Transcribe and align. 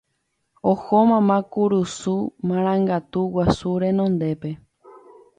oho 0.71 0.95
mama 1.11 1.37
kurusu 1.51 2.15
marangatu 2.47 3.19
guasu 3.33 3.69
renondépe 3.83 4.49